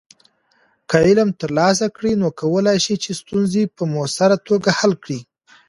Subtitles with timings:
[0.89, 5.19] که علم ترلاسه کړې، نو کولی شې چې ستونزې په مؤثره توګه حل کړې.